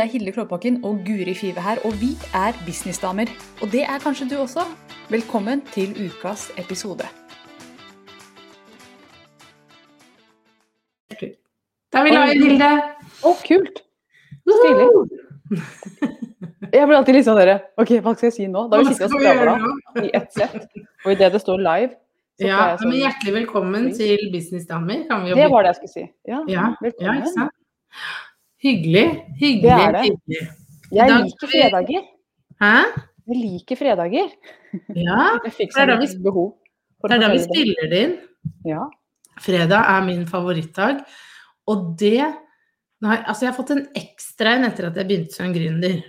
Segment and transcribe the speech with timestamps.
[0.00, 3.28] Det er Hilde Klåbakken og Guri Five her, og vi er businessdamer.
[3.62, 4.62] Og det er kanskje du også.
[5.10, 7.04] Velkommen til ukas episode.
[11.92, 12.70] Da er vi live, Hilde.
[13.28, 13.82] Å, kult!
[14.48, 14.86] Stilig.
[16.72, 18.64] Jeg blir alltid litt sånn dere Ok, hva skal jeg si nå?
[18.72, 20.66] Da har vi sittet og skravla i ett sett.
[21.04, 21.92] Og idet det står live,
[22.40, 25.04] Ja, men sånn hjertelig velkommen til Businessdamer.
[25.12, 26.08] Kan vi jo Det var det jeg skulle si.
[26.32, 27.56] Ja, ja, ja, ikke sant?
[28.62, 29.06] Hyggelig.
[29.40, 29.62] Hyggelig.
[29.62, 30.02] Det er det.
[30.06, 30.42] hyggelig.
[30.92, 32.02] Jeg liker fredager.
[32.60, 32.74] Hæ?
[33.30, 34.28] Jeg liker fredager.
[34.96, 36.06] Ja, Det er da vi-
[37.08, 38.16] det er da vi spiller det inn.
[38.66, 38.84] Ja.
[39.40, 41.00] Fredag er min favorittdag.
[41.66, 42.20] Og det
[43.00, 46.02] Nei, altså jeg har fått en ekstra en etter at jeg begynte som gründer.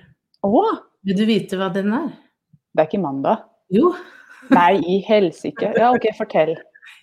[0.44, 0.74] Åh.
[1.08, 2.10] Vil du vite hva den er?
[2.76, 3.46] det er ikke mandag.
[3.72, 3.94] Jo,
[4.52, 5.70] Nei, i helsike.
[5.78, 6.52] Ja, OK, fortell.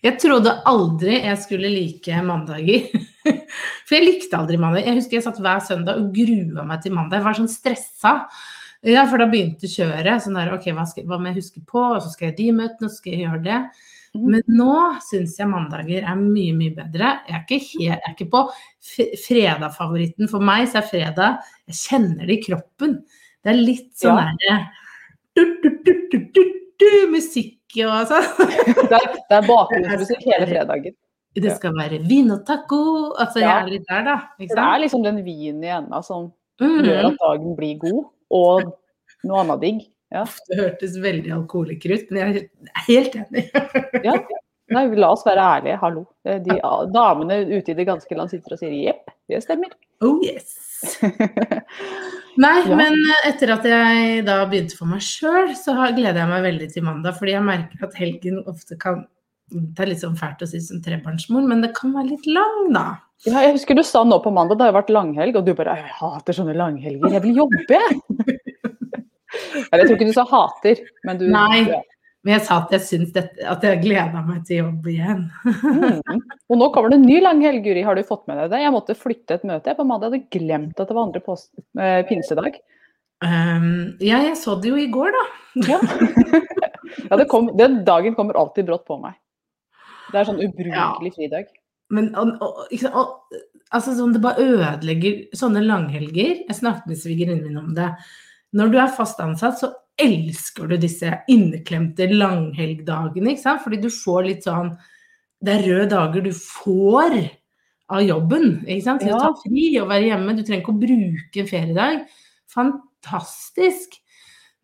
[0.04, 2.86] Jeg trodde aldri jeg skulle like mandager.
[3.88, 4.86] For jeg likte aldri mandag.
[4.86, 7.18] Jeg husker jeg satt hver søndag og grua meg til mandag.
[7.20, 8.14] Jeg var sånn stressa.
[8.86, 10.22] Ja, for da begynte kjøret.
[10.22, 11.80] Sånn der, ok, hva, skal, hva må jeg huske på?
[11.96, 13.60] Og så skal jeg de møtene, og så skal jeg gjøre det.
[14.14, 14.28] Mhm.
[14.32, 14.74] Men nå
[15.08, 17.10] syns jeg mandager er mye, mye bedre.
[17.26, 18.44] Jeg er ikke, helt, jeg er ikke på
[19.26, 20.30] fredag-favoritten.
[20.30, 23.00] For meg så er fredag Jeg kjenner det i kroppen.
[23.42, 24.30] Det er litt sånn Ja.
[24.30, 24.60] derre
[25.38, 26.42] du, du, du, du, du,
[26.80, 28.24] du, Musikk og sånn.
[28.88, 30.94] Det er, det er bakgrunnsmusikk hele fredagen.
[31.38, 32.78] Det skal være vin og taco.
[33.20, 33.58] Altså, jeg Ja.
[33.60, 34.14] er litt der, da.
[34.40, 37.06] Det er liksom den vinen i enda som gjør Mhm.
[37.12, 38.72] at dagen blir god, og
[39.24, 39.84] noe annet digg.
[40.10, 40.24] Ja.
[40.48, 43.44] Det hørtes veldig alkoholiker ut, men jeg er helt enig.
[44.04, 44.16] Ja.
[44.70, 46.06] Nei, la oss være ærlige, hallo.
[46.24, 46.58] De
[46.92, 49.70] damene ute i det ganske land sitter og sier jepp, det stemmer.
[50.04, 50.56] Oh yes.
[52.38, 52.76] Nei, Ja.
[52.78, 52.94] men
[53.26, 57.16] etter at jeg da begynte for meg sjøl, så gleder jeg meg veldig til mandag.
[57.18, 59.06] Fordi jeg merker at helgen ofte kan
[59.50, 62.66] Det er litt sånn fælt å si som trebarnsmor, men det kan være litt lang,
[62.76, 62.82] da.
[63.24, 65.54] Ja, jeg husker du sa nå på mandag, det har jo vært langhelg, og du
[65.56, 67.96] bare Jeg hater sånne langhelger, jeg vil jobbe, jeg.
[69.72, 71.62] Eller jeg tror ikke du sa hater, men du Nei.
[72.18, 72.24] Ja.
[72.26, 75.20] Men jeg sa at jeg syns at jeg gleda meg til jobb igjen.
[75.44, 76.24] Mm.
[76.50, 77.84] Og nå kommer det en ny langhelg, Guri.
[77.86, 78.64] Har du fått med deg det?
[78.64, 80.16] Jeg måtte flytte et møte jeg på mandag.
[80.16, 82.58] Jeg hadde glemt at det var andre post, eh, pinsedag.
[83.24, 85.24] Um, ja, jeg så det jo i går, da.
[85.70, 85.78] Ja.
[87.08, 89.16] ja, det kom, den dagen kommer alltid brått på meg.
[90.12, 91.50] Det er sånn ubrukelig fridag.
[91.94, 93.40] Men og, og, og,
[93.74, 96.44] altså, sånn, det bare ødelegger sånne langhelger.
[96.44, 97.90] Jeg snakket med svigerinnen min om det.
[98.56, 103.34] Når du er fast ansatt, så elsker du disse inneklemte langhelgdagene.
[103.34, 103.64] ikke sant?
[103.64, 104.72] Fordi du får litt sånn
[105.38, 107.14] Det er røde dager du får
[107.88, 108.64] av jobben.
[108.66, 109.04] ikke sant?
[109.04, 110.34] Til å ta fri og være hjemme.
[110.36, 112.04] Du trenger ikke å bruke en feriedag.
[112.54, 113.98] Fantastisk.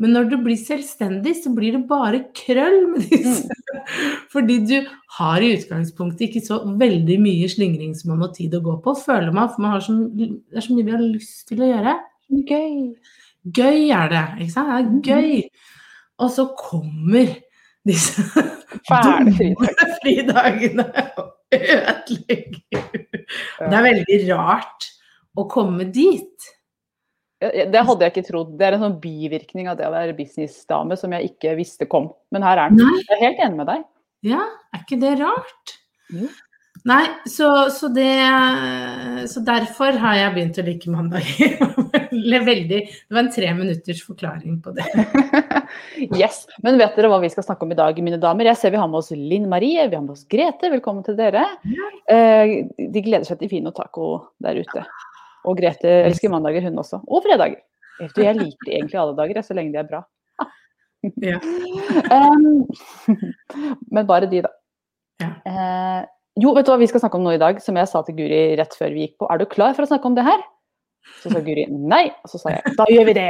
[0.02, 3.54] Men når du blir selvstendig, så blir det bare krøll med disse.
[4.34, 4.78] Fordi du
[5.18, 9.52] har i utgangspunktet ikke så veldig mye slingringsmonn og tid å gå på, føler man.
[9.54, 11.94] For man har så, det er så mye vi har lyst til å gjøre.
[12.34, 12.74] Gøy.
[13.44, 14.72] Gøy er det, ikke sant?
[15.04, 15.42] Det er gøy.
[16.24, 17.32] Og så kommer
[17.84, 18.24] disse
[19.04, 19.34] dumme
[20.00, 20.86] fridagene
[21.20, 22.84] og ødelegger.
[23.60, 24.88] Det er veldig rart
[25.36, 26.50] å komme dit.
[27.44, 28.54] Det hadde jeg ikke trodd.
[28.56, 32.08] Det er en sånn bivirkning av det å være businessdame som jeg ikke visste kom.
[32.32, 32.80] Men her er den.
[33.04, 33.84] Jeg er helt enig med deg.
[34.24, 35.74] Ja, er ikke det rart?
[36.14, 36.30] Jo.
[36.84, 38.12] Nei, så, så det
[39.32, 41.54] Så derfor har jeg begynt å like mandager.
[42.44, 44.84] Veldig Det var en tre minutters forklaring på det.
[46.14, 46.44] Yes.
[46.62, 48.50] Men vet dere hva vi skal snakke om i dag, mine damer?
[48.50, 50.68] Jeg ser vi har med oss Linn Marie, vi har med oss Grete.
[50.70, 51.46] Velkommen til dere.
[52.10, 54.08] Eh, de gleder seg til Fino taco
[54.44, 54.84] der ute.
[55.48, 57.00] Og Grete elsker mandager, hun også.
[57.08, 57.62] Og fredager.
[58.20, 60.04] Jeg liker egentlig alle dager, så lenge de er bra.
[61.24, 61.40] Ja.
[62.14, 62.66] Um,
[63.90, 64.50] men bare de, da.
[65.22, 65.30] Ja.
[65.48, 66.02] Eh,
[66.40, 68.16] jo, vet du hva vi skal snakke om nå i dag, som jeg sa til
[68.18, 69.28] Guri rett før vi gikk på.
[69.30, 70.40] Er du klar for å snakke om det her?
[71.20, 73.28] Så sa Guri nei, og så sa jeg da gjør vi det.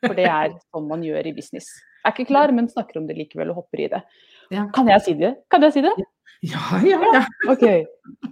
[0.00, 1.68] For det er sånn man gjør i business.
[2.00, 4.00] Jeg Er ikke klar, men snakker om det likevel og hopper i det.
[4.50, 4.64] Ja.
[4.74, 5.34] Kan jeg si det?
[5.52, 5.92] Kan jeg si det?
[6.48, 7.22] Ja, ja, ja.
[7.52, 7.66] Ok.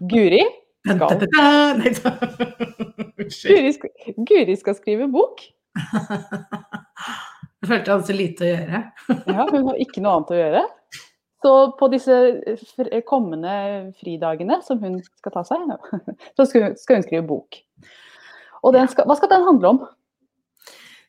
[0.09, 0.41] Guri
[0.89, 1.27] skal.
[3.29, 3.93] Guri skal,
[4.25, 5.45] Guri skal skrive bok.
[7.59, 8.79] Jeg følte jeg hadde så lite å gjøre.
[9.11, 10.61] Ja, hun har ikke noe annet å gjøre.
[11.43, 12.17] Så på disse
[13.07, 13.53] kommende
[14.01, 15.71] fridagene som hun skal ta seg,
[16.37, 16.77] så skal hun,
[17.07, 17.61] skrive bok.
[18.67, 19.81] Og den skal, hva skal den handle om?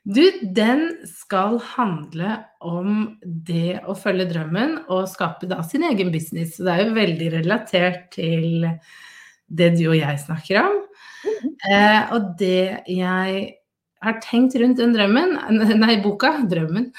[0.09, 0.23] Du,
[0.55, 6.55] den skal handle om det å følge drømmen og skape da sin egen business.
[6.55, 8.69] Så det er jo veldig relatert til
[9.49, 10.77] det du og jeg snakker om.
[11.67, 13.58] Eh, og det jeg
[14.04, 15.36] har tenkt rundt den drømmen,
[15.84, 16.90] nei, boka, drømmen,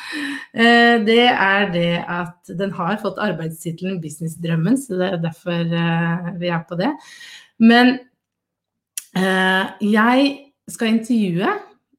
[0.52, 6.30] eh, det er det at den har fått arbeidstittelen 'Businessdrømmen', så det er derfor eh,
[6.40, 6.92] vi er på det.
[7.60, 7.96] Men
[9.16, 10.26] eh, jeg
[10.70, 11.54] skal intervjue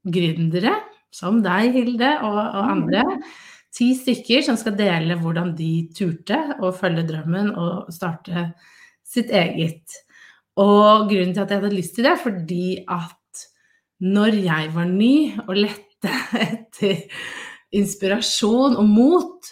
[0.08, 0.76] gründere,
[1.12, 3.04] som deg, Hilde, og, og andre.
[3.76, 8.52] Ti stykker som skal dele hvordan de turte å følge drømmen og starte
[9.08, 10.00] sitt eget.
[10.60, 13.16] Og grunnen til at jeg hadde lyst til det, er fordi at
[14.02, 15.16] når jeg var ny
[15.46, 16.12] og lette
[16.42, 17.04] etter
[17.78, 19.52] inspirasjon og mot,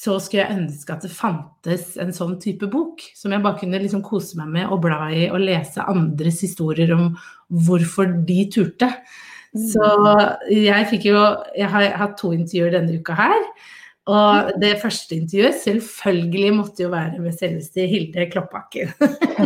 [0.00, 3.80] så skulle jeg ønske at det fantes en sånn type bok som jeg bare kunne
[3.82, 7.10] liksom kose meg med og bla i og lese andres historier om
[7.66, 8.88] hvorfor de turte.
[9.50, 9.86] Så
[10.46, 11.20] jeg fikk jo
[11.58, 13.40] Jeg har hatt to intervjuer denne uka her.
[14.10, 18.94] Og det første intervjuet selvfølgelig måtte jo være med selveste Hilde Kloppbakken.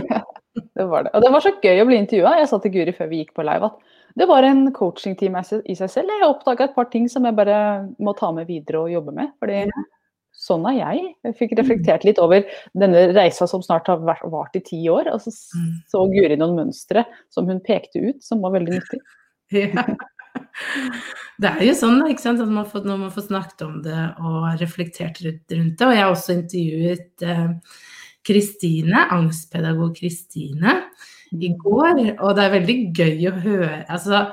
[0.76, 1.12] det var det.
[1.17, 2.37] Og det var så gøy å bli intervjua.
[2.41, 5.75] Jeg sa til Guri før vi gikk på live at det var en coachingtime i
[5.75, 6.12] seg selv.
[6.12, 7.58] Jeg oppdaga et par ting som jeg bare
[7.99, 9.32] må ta med videre og jobbe med.
[9.43, 9.64] fordi
[10.34, 11.02] sånn er jeg.
[11.25, 12.46] Jeg fikk reflektert litt over
[12.78, 15.11] denne reisa som snart har vart i ti år.
[15.14, 15.69] Og så mm.
[15.90, 19.02] så Guri noen mønstre som hun pekte ut, som var veldig nyttig.
[19.55, 19.84] Ja.
[21.38, 22.40] Det er jo sånn ikke sant?
[22.43, 25.84] at man får, når man får snakket om det og reflektert rundt det.
[25.84, 27.76] Og jeg har også intervjuet eh,
[28.26, 30.78] Kristine, eh, angstpedagog Kristine,
[31.42, 32.00] i går.
[32.19, 33.76] Og det er veldig gøy å høre.
[33.88, 34.26] Altså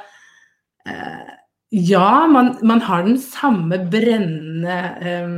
[0.88, 1.38] eh,
[1.71, 5.36] Ja, man, man, har den samme brennende eh,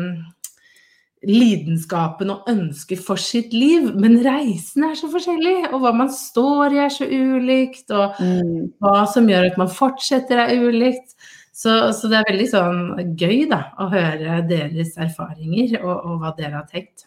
[1.23, 5.69] lidenskapen og ønsket for sitt liv, men reisen er så forskjellig.
[5.71, 8.73] Og hva man står i er så ulikt, og mm.
[8.83, 11.15] hva som gjør at man fortsetter er ulikt.
[11.53, 12.77] Så, så, det er veldig sånn
[13.13, 17.05] gøy da, å høre deres erfaringer og, og hva dere har tenkt.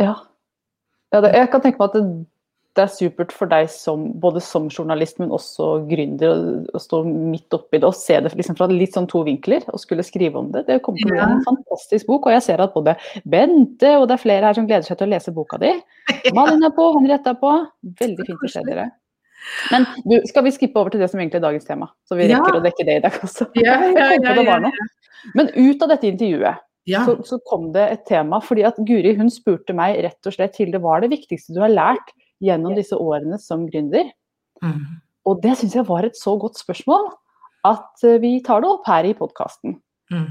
[0.00, 0.14] Ja.
[1.12, 2.04] ja det, jeg kan tenke meg at det,
[2.80, 7.52] det er supert for deg som, både som journalist, men også gründer, å stå midt
[7.56, 10.48] oppi det og se det liksom fra litt sånn to vinkler og skulle skrive om
[10.54, 10.64] det.
[10.70, 12.96] Det kommer til å bli en fantastisk bok, og jeg ser at både
[13.28, 15.74] Bente og det er flere her som gleder seg til å lese boka di.
[16.36, 17.52] Malin er på, Henriette er på.
[18.00, 18.88] Veldig fint å se dere.
[19.70, 21.90] Men du, skal vi skippe over til det som egentlig er dagens tema?
[22.08, 22.58] Så vi rekker ja.
[22.60, 23.46] å dekke det i dag også.
[23.60, 24.72] Ja, ja, ja,
[25.36, 29.30] Men ut av dette intervjuet så, så, kom det et tema, fordi at Guri hun
[29.32, 32.12] spurte meg rett og slett til det var det viktigste du har lært
[32.44, 34.10] gjennom disse årene som gründer?
[34.64, 35.00] Mm.
[35.28, 37.10] Og det syns jeg var et så godt spørsmål
[37.68, 39.76] at eh, vi tar det opp her i podkasten.
[40.12, 40.28] Mm.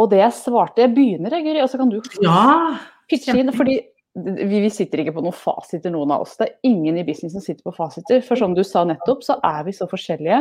[0.00, 2.76] Og det jeg svarte Jeg begynner, Guri, og så kan du ja,
[3.10, 3.52] pitche inn.
[3.54, 3.76] fordi
[4.12, 6.36] vi, vi, sitter ikke på noen fasiter, noen av oss.
[6.38, 8.22] Det er ingen i business som sitter på fasiter.
[8.24, 10.40] For som du sa nettopp, så er vi så forskjellige,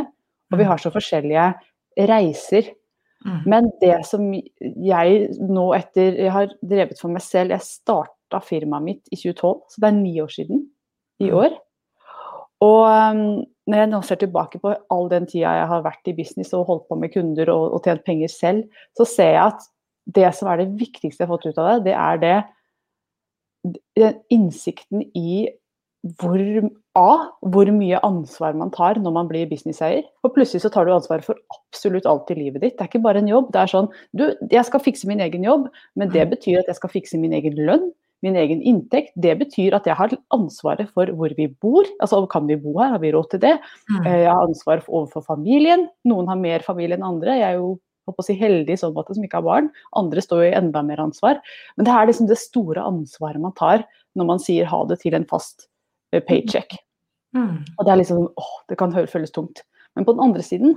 [0.51, 0.69] og vi mm.
[0.71, 1.48] har så forskjellige
[2.12, 2.71] reiser.
[3.25, 3.42] Mm.
[3.53, 7.53] Men det som jeg nå etter Jeg har drevet for meg selv.
[7.53, 10.63] Jeg starta firmaet mitt i 2012, så det er ni år siden
[11.22, 11.58] i år.
[12.62, 16.16] Og um, når jeg nå ser tilbake på all den tida jeg har vært i
[16.18, 19.70] business og holdt på med kunder og, og tjent penger selv, så ser jeg at
[20.16, 22.38] det som er det viktigste jeg har fått ut av det, det er det
[23.98, 25.50] den innsikten i
[26.18, 26.42] hvor,
[26.98, 27.10] A,
[27.54, 30.02] hvor mye ansvar man tar når man blir businesseier.
[30.26, 32.74] For plutselig så tar du ansvar for absolutt alt i livet ditt.
[32.78, 33.52] Det er ikke bare en jobb.
[33.54, 36.34] Det er sånn Du, jeg skal fikse min egen jobb, men det mm.
[36.34, 37.92] betyr at jeg skal fikse min egen lønn
[38.26, 39.14] min egen inntekt.
[39.20, 41.88] Det betyr at jeg har ansvaret for hvor vi bor.
[42.04, 43.56] Altså kan vi bo her, har vi råd til det?
[43.90, 44.04] Mm.
[44.06, 45.88] Eh, jeg har ansvar overfor familien.
[46.08, 47.40] Noen har mer familie enn andre.
[47.40, 49.72] Jeg er jo håper å si heldig i sånn måte som ikke har barn.
[49.98, 51.42] Andre står jo i enda mer ansvar.
[51.78, 53.86] Men det er liksom det store ansvaret man tar
[54.20, 55.68] når man sier ha det til en fast
[56.13, 56.78] eh, paycheck.
[57.38, 57.62] Mm.
[57.78, 59.63] Og det er liksom åh, det kan føles tungt.
[59.96, 60.75] Men på den andre siden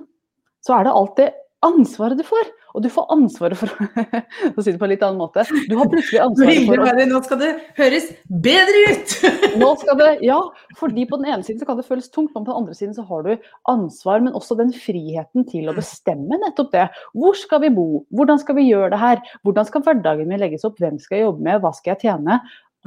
[0.64, 1.32] så er det alt det
[1.64, 2.52] ansvaret du får.
[2.74, 5.44] Og du får ansvaret for å si det på en litt annen måte.
[5.70, 8.08] Du har plutselig ansvaret for å Nå skal det høres
[8.44, 9.14] bedre ut!
[9.62, 10.40] Nå skal det, Ja,
[10.80, 12.96] fordi på den ene siden så kan det føles tungt, men på den andre siden
[12.96, 16.88] så har du ansvar, men også den friheten til å bestemme nettopp det.
[17.14, 17.88] Hvor skal vi bo?
[18.14, 19.22] Hvordan skal vi gjøre det her?
[19.46, 20.80] Hvordan skal hverdagen min legges opp?
[20.82, 21.60] Hvem skal jeg jobbe med?
[21.62, 22.40] Hva skal jeg tjene?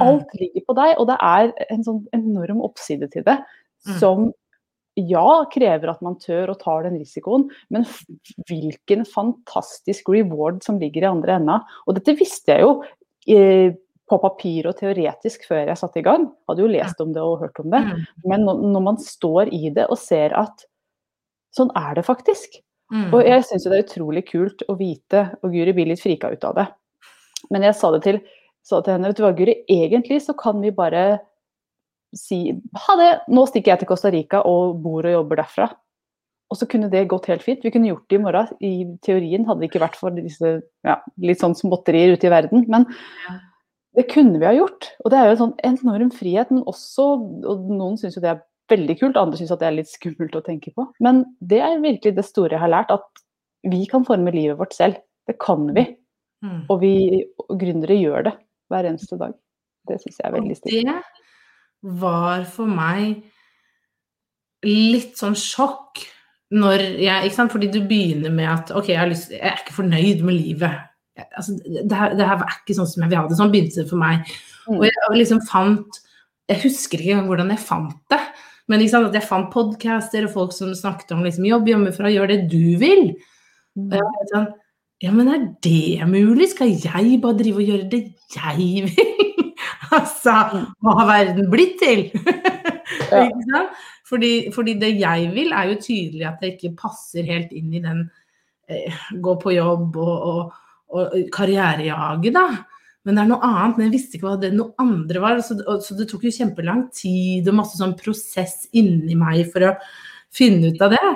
[0.04, 3.96] Alt ligger på deg, og det er en sånn enorm oppside til det mm.
[4.02, 4.28] som
[4.98, 7.86] ja, krever at man tør og tar den risikoen, men
[8.50, 11.58] hvilken fantastisk reward som ligger i andre enda.
[11.86, 12.72] Og dette visste jeg jo
[13.30, 13.76] eh,
[14.08, 16.30] på papir og teoretisk før jeg satte i gang.
[16.50, 17.84] Hadde jo lest om det og hørt om det.
[17.84, 18.08] Mm.
[18.32, 20.66] Men når man står i det og ser at
[21.56, 22.60] sånn er det faktisk.
[22.94, 23.10] Mm.
[23.12, 26.46] Og jeg syns det er utrolig kult å vite, og Guri blir litt frika ut
[26.48, 26.68] av det.
[27.54, 28.22] Men jeg sa det til,
[28.66, 31.20] sa til henne, vet du hva Guri, egentlig så kan vi bare
[32.16, 32.40] si
[32.86, 35.68] ha det, nå stikker jeg til Costa Rica og bor og jobber derfra.
[36.48, 37.64] Og så kunne det gått helt fint.
[37.66, 38.52] Vi kunne gjort det i morgen.
[38.64, 38.74] I
[39.04, 40.54] teorien hadde det ikke vært for disse
[40.88, 42.64] ja, litt sånn småtterier ute i verden.
[42.72, 42.88] Men
[43.98, 44.94] det kunne vi ha gjort.
[45.04, 48.32] Og det er jo en sånn enorm frihet, men også Og noen syns jo det
[48.32, 50.88] er veldig kult, andre syns at det er litt skummelt å tenke på.
[51.04, 53.24] Men det er virkelig det store jeg har lært, at
[53.68, 55.00] vi kan forme livet vårt selv.
[55.28, 55.84] Det kan vi.
[56.46, 56.64] Mm.
[56.72, 56.96] Og vi
[57.44, 58.38] og gründere gjør det
[58.72, 59.36] hver eneste dag.
[59.88, 60.86] Det syns jeg er veldig stilig
[61.82, 63.20] var for meg
[64.66, 66.06] litt sånn sjokk
[66.58, 69.82] når jeg Ikke sant, fordi du begynner med at OK, jeg, lyst, jeg er ikke
[69.82, 70.78] fornøyd med livet.
[71.36, 73.36] Altså, det, her, det her er ikke sånn som jeg vil ha det.
[73.36, 74.30] Sånn begynte det for meg.
[74.64, 74.78] Mm.
[74.78, 76.00] Og jeg liksom fant
[76.48, 78.22] Jeg husker ikke engang hvordan jeg fant det.
[78.72, 82.12] Men ikke sant, at jeg fant podcaster og folk som snakket om liksom, jobb hjemmefra,
[82.12, 83.10] gjør det du vil.
[83.76, 84.48] Og jeg var sånn,
[85.04, 86.54] ja, men er det mulig?
[86.54, 88.02] Skal jeg bare drive og gjøre det
[88.34, 89.17] jeg vil?
[89.96, 90.36] Altså,
[90.84, 92.08] hva har verden blitt til?
[93.12, 93.66] Ja.
[94.08, 97.82] Fordi, fordi det jeg vil, er jo tydelig at det ikke passer helt inn i
[97.84, 98.06] den
[98.72, 100.54] eh, gå på jobb og, og,
[100.96, 102.46] og karrierejaget, da.
[103.08, 103.78] Men det er noe annet.
[103.78, 105.42] Men jeg visste ikke hva det noe andre var.
[105.46, 109.70] Så, og, så det tok jo kjempelang tid og masse sånn prosess inni meg for
[109.70, 109.76] å
[110.36, 111.14] finne ut av det.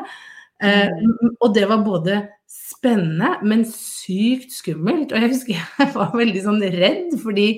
[0.64, 1.02] Eh,
[1.42, 5.12] og det var både spennende, men sykt skummelt.
[5.12, 7.50] Og jeg husker jeg var veldig sånn redd, fordi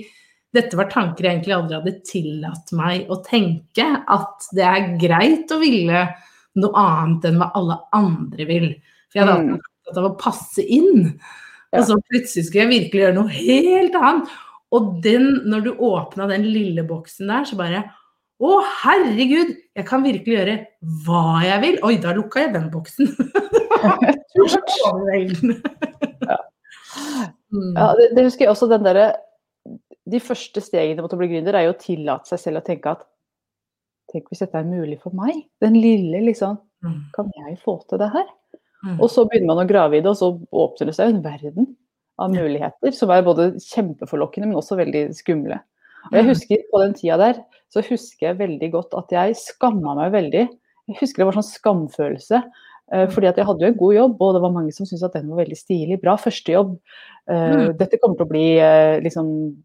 [0.53, 3.87] dette var tanker jeg egentlig aldri hadde tillatt meg å tenke.
[4.05, 6.05] At det er greit å ville
[6.61, 8.67] noe annet enn hva alle andre vil.
[9.09, 11.01] For jeg hadde alltid vært opptatt av å passe inn.
[11.73, 14.37] Og så plutselig skulle jeg virkelig gjøre noe helt annet.
[14.73, 17.83] Og den, når du åpna den lille boksen der, så bare
[18.43, 20.55] Å, herregud, jeg kan virkelig gjøre
[21.05, 21.75] hva jeg vil.
[21.87, 23.07] Oi, da lukka jeg den boksen.
[26.33, 26.39] ja.
[27.53, 27.71] Mm.
[27.77, 29.13] Ja, det, det husker jeg også den derre
[30.09, 32.91] De første stegene mot å bli gründer er jo å tillate seg selv å tenke
[32.91, 33.05] at
[34.11, 35.45] Tenk hvis dette er mulig for meg?
[35.63, 36.57] Den lille, liksom.
[36.83, 36.97] Mm.
[37.15, 38.25] Kan jeg få til det her?
[38.83, 38.97] Mm.
[38.99, 41.69] Og så begynner man å grave i det, og så åpner det seg en verden
[42.19, 45.61] av muligheter som er både kjempeforlokkende, men også veldig skumle.
[46.11, 46.29] Og jeg Mm.
[46.33, 47.39] husker på den tida der,
[47.71, 50.43] så husker jeg veldig godt at jeg skamma meg veldig.
[50.89, 52.43] Jeg husker det var sånn skamfølelse.
[52.91, 55.03] eh, Fordi at jeg hadde jo en god jobb, og det var mange som syntes
[55.07, 56.01] at den var veldig stilig.
[56.01, 56.77] Bra førstejobb.
[57.29, 57.77] Eh, Mm.
[57.77, 59.55] Dette kommer til å bli eh, liksom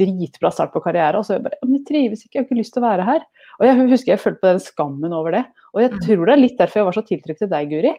[0.00, 1.20] dritbra start på karriere.
[1.20, 3.08] Og så jeg bare Men jeg trives ikke, jeg har ikke lyst til å være
[3.08, 3.26] her.
[3.60, 5.44] Og jeg husker jeg følte på den skammen over det.
[5.74, 6.00] Og jeg Mm.
[6.06, 7.94] tror det er litt derfor jeg var så tiltrukket til deg, Guri.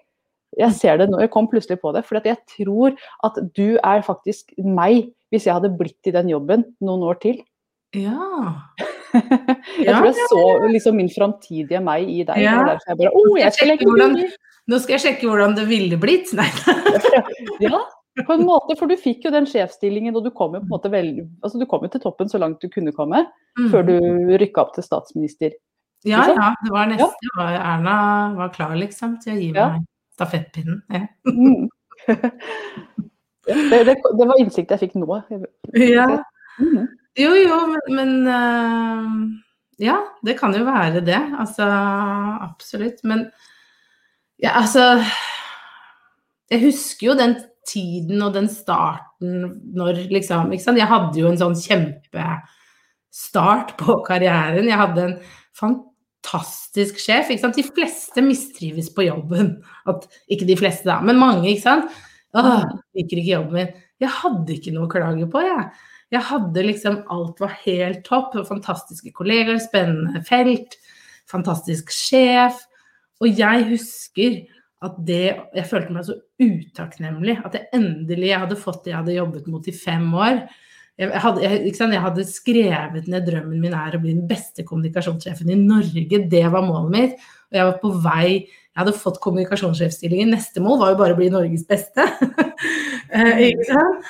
[0.60, 2.03] Jeg ser det nå, jeg kom plutselig på det.
[2.05, 6.65] For jeg tror at du er faktisk meg, hvis jeg hadde blitt i den jobben
[6.81, 7.39] noen år til.
[7.96, 8.67] Ja.
[9.86, 12.38] jeg tror jeg så liksom min framtidige meg i deg.
[12.39, 12.60] Ja.
[12.60, 14.31] Og derfor jeg bare oh, jeg skal hvordan-!
[14.70, 16.31] Nå skal jeg sjekke hvordan det ville blitt.
[16.38, 16.48] Nei.
[17.65, 17.81] Ja,
[18.20, 20.74] på en måte, for du fikk jo den sjefsstillingen, og du kom jo på en
[20.74, 23.25] måte veldig Altså du kom jo til toppen så langt du kunne komme,
[23.72, 23.96] før du
[24.41, 25.56] rykka opp til statsminister.
[26.08, 26.50] Ja, ja.
[26.65, 27.36] Det var nesten ja.
[27.38, 27.96] var Erna
[28.36, 29.68] var klar, liksom, til å gi Ja.
[29.75, 29.86] meg
[30.18, 30.82] stafettpinnen.
[30.91, 31.06] Ja.
[31.30, 31.70] Mm.
[33.72, 35.22] det, det, det var innsikt jeg fikk nå.
[35.77, 36.08] ja.
[36.60, 36.89] Mm.
[37.20, 41.22] Jo, jo, men, men eh, Ja, det kan jo være det.
[41.39, 41.65] Altså
[42.41, 43.03] absolutt.
[43.03, 43.30] Men
[44.41, 45.01] ja, altså
[46.51, 47.36] Jeg husker jo den
[47.68, 50.80] tiden og den starten når liksom ikke sant?
[50.82, 54.70] Jeg hadde jo en sånn kjempestart på karrieren.
[54.70, 55.18] Jeg hadde en
[55.58, 57.30] fantastisk sjef.
[57.30, 57.60] Ikke sant?
[57.60, 59.48] De fleste mistrives på jobben.
[59.89, 60.00] At,
[60.32, 61.50] ikke de fleste, da, men mange.
[61.51, 61.86] ikke sant?
[62.38, 62.65] Åh,
[62.98, 63.72] liker ikke jobben min.
[64.01, 65.63] Jeg hadde ikke noe å klage på, jeg.
[66.12, 68.30] Jeg hadde liksom Alt var helt topp.
[68.48, 70.72] Fantastiske kollegaer, spennende felt,
[71.30, 72.58] fantastisk sjef.
[73.22, 74.32] Og jeg husker
[74.82, 75.24] at det
[75.54, 77.38] Jeg følte meg så utakknemlig.
[77.46, 80.42] At jeg endelig hadde fått det jeg hadde jobbet mot i fem år.
[81.02, 85.54] Jeg hadde, jeg, jeg hadde skrevet ned drømmen min er å bli den beste kommunikasjonssjefen
[85.54, 86.24] i Norge.
[86.30, 87.30] Det var målet mitt.
[87.52, 88.28] Og jeg var på vei
[88.72, 90.34] Jeg hadde fått kommunikasjonssjefstillingen.
[90.34, 92.08] Neste mål var jo bare å bli Norges beste.
[93.12, 94.06] Eh, ikke sant?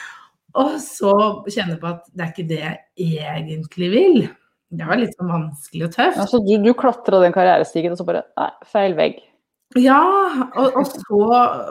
[0.61, 1.11] Og så
[1.49, 4.19] kjenne på at det er ikke det jeg egentlig vil.
[4.69, 6.19] Det var litt sånn vanskelig og tøft.
[6.21, 9.17] Altså, du, du klatra den karrierestigen, og så bare Nei, feil vegg.
[9.79, 10.01] Ja,
[10.59, 11.21] og, og så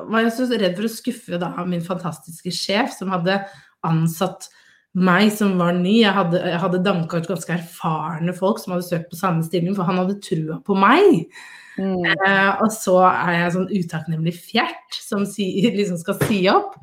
[0.08, 3.42] var jeg så redd for å skuffe da min fantastiske sjef, som hadde
[3.86, 4.48] ansatt
[4.96, 6.00] meg som var ny.
[6.02, 9.76] Jeg hadde, jeg hadde danka ut ganske erfarne folk som hadde søkt på samme stilling,
[9.76, 11.28] for han hadde trua på meg.
[11.76, 12.00] Mm.
[12.04, 16.74] Eh, og så er jeg sånn utakknemlig fjert som si, liksom skal si opp.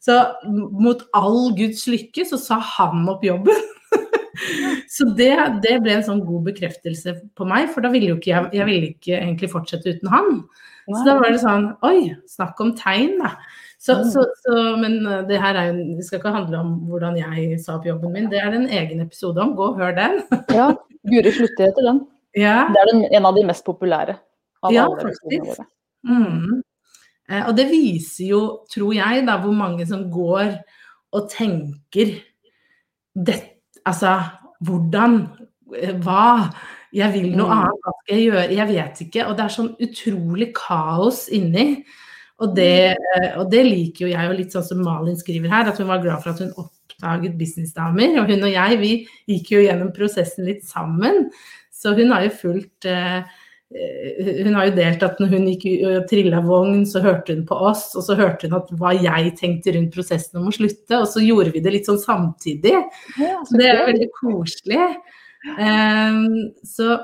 [0.00, 0.16] Så
[0.48, 3.68] mot all Guds lykke så sa han opp jobben.
[4.96, 5.32] så det,
[5.64, 8.68] det ble en sånn god bekreftelse på meg, for da ville jo ikke jeg, jeg
[8.68, 10.30] ville ikke egentlig fortsette uten han.
[10.90, 13.34] Så da var det sånn Oi, snakk om tegn, da.
[13.80, 14.08] Så, Mm.
[14.12, 17.60] så, så, men uh, det her er jo, det skal ikke handle om hvordan jeg
[17.62, 19.54] sa opp jobben min, det er en egen episode om.
[19.56, 20.18] Gå og hør den.
[20.58, 20.66] Ja,
[21.08, 22.02] Guri slutter etter den.
[22.36, 22.66] ja.
[22.74, 24.18] Det er den, en av de mest populære.
[24.62, 25.62] Av Ja, faktisk.
[26.04, 26.60] Mm.
[27.30, 30.58] Eh, og det viser jo, tror jeg, da, hvor mange som går
[31.16, 32.12] og tenker
[33.16, 33.38] det,
[33.90, 34.14] Altså,
[34.64, 35.16] hvordan?
[35.76, 36.50] eh, Hva?
[36.92, 37.58] Jeg vil noe Mm.
[37.58, 38.56] annet, hva skal jeg gjøre?
[38.56, 39.26] Jeg vet ikke.
[39.28, 41.84] Og det er sånn utrolig kaos inni.
[42.40, 45.68] Og det, eh, og det liker jo jeg, og litt sånn som Malin skriver her,
[45.68, 48.18] at hun var glad for at hun oppdaget businessdamer.
[48.20, 48.92] Og hun og jeg, vi
[49.28, 51.30] gikk jo gjennom prosessen litt sammen.
[51.70, 53.22] Så hun har jo fulgt eh,
[53.70, 57.54] hun har jo delt at når hun gikk og trilla vogn, så hørte hun på
[57.54, 61.06] oss, og så hørte hun at hva jeg tenkte rundt prosessen om å slutte, og
[61.06, 62.74] så gjorde vi det litt sånn samtidig.
[63.20, 64.88] Ja, så det er veldig koselig.
[65.54, 66.98] Um, så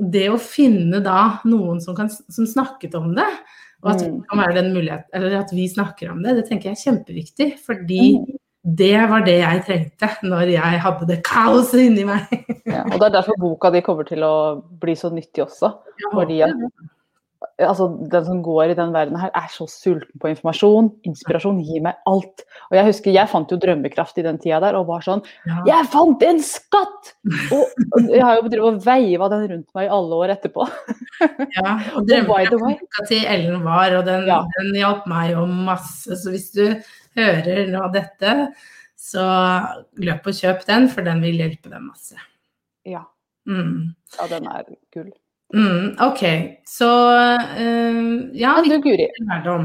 [0.00, 3.30] det å finne da noen som, kan, som snakket om det,
[3.80, 4.18] og at, Mm.
[4.28, 7.48] kan være den eller at vi snakker om det, det tenker jeg er kjempeviktig.
[7.64, 8.39] Fordi Mm.
[8.62, 12.28] Det var det jeg trengte når jeg hadde det kaoset inni meg.
[12.68, 14.34] Ja, og det er derfor boka di kommer til å
[14.82, 15.72] bli så nyttig også.
[16.12, 16.56] Fordi at
[17.60, 20.90] altså, den som går i den verden her, er så sulten på informasjon.
[21.08, 22.44] Inspirasjon gir meg alt.
[22.68, 25.62] Og jeg husker, jeg fant jo drømmekraft i den tida der og var sånn Ja.
[25.68, 27.12] Jeg fant en skatt!
[27.56, 27.64] Og,
[27.96, 30.68] og jeg har jo drevet og veiva den rundt meg i alle år etterpå.
[31.20, 34.40] Ja, og drømmekraften til Ellen var, og den, Ja.
[34.56, 36.16] den hjalp meg jo masse.
[36.16, 36.64] Så hvis du
[37.16, 38.34] hører nå dette,
[39.00, 39.24] så
[39.98, 42.18] løp og kjøp den, for den vil hjelpe deg masse.
[42.86, 43.06] Ja,
[43.48, 43.94] Mm.
[44.18, 45.08] ja den er gull.
[45.56, 46.20] Mm, ok,
[46.68, 49.64] så uh, ja, Men du Guri, lærdom.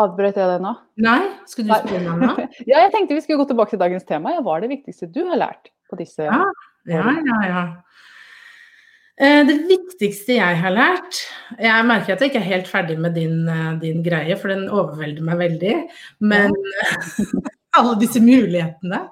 [0.00, 0.70] avbrøt jeg det nå?
[1.04, 1.18] Nei,
[1.50, 2.46] skulle du spørre meg nå?
[2.70, 4.32] Ja, jeg tenkte vi skulle gå tilbake til dagens tema.
[4.36, 6.40] Ja, hva er det viktigste du har lært på disse Ja.
[6.88, 7.62] Ja, ja, ja.
[9.20, 11.18] Eh, Det viktigste jeg har lært
[11.60, 14.68] Jeg merker at jeg ikke er helt ferdig med din, eh, din greie, for den
[14.68, 15.74] overvelder meg veldig.
[16.20, 16.54] Men
[17.78, 19.02] alle disse mulighetene.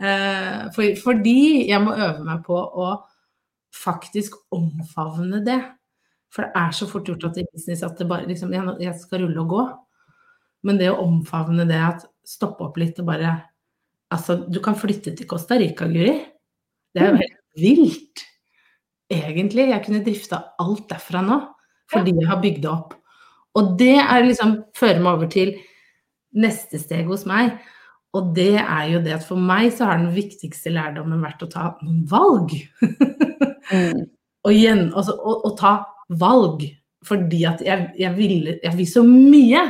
[0.00, 2.92] Eh, For, fordi jeg må øve meg på å
[3.74, 5.58] faktisk omfavne det.
[6.34, 9.00] For det er så fort gjort at i business at det bare liksom Jeg, jeg
[9.00, 9.66] skal rulle og gå.
[10.68, 13.36] Men det å omfavne det at stoppe opp litt og bare
[14.12, 16.14] Altså, du kan flytte til Costa Rica, Guri.
[16.96, 18.22] Det er jo helt vilt.
[19.08, 19.70] Egentlig.
[19.70, 21.40] Jeg kunne drifta alt derfra nå,
[21.92, 22.94] fordi jeg har bygd det opp.
[23.56, 25.54] Og det er liksom fører meg over til
[26.38, 27.56] neste steg hos meg.
[28.16, 31.50] Og det er jo det at for meg så har den viktigste lærdommen vært å
[31.52, 32.54] ta noen valg.
[33.72, 34.04] Mm.
[34.44, 35.74] og, igjen, altså, å, å ta
[36.20, 36.64] valg.
[37.08, 39.66] Fordi at jeg, jeg, vil, jeg vil så mye.